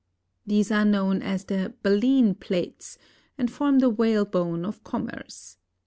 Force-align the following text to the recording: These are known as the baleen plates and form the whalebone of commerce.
These 0.47 0.71
are 0.71 0.83
known 0.83 1.21
as 1.21 1.45
the 1.45 1.75
baleen 1.83 2.33
plates 2.33 2.97
and 3.37 3.51
form 3.51 3.77
the 3.77 3.89
whalebone 3.91 4.65
of 4.65 4.83
commerce. 4.83 5.57